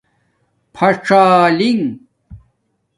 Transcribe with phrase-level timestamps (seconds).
[0.73, 1.83] پحھاڅلنݣہ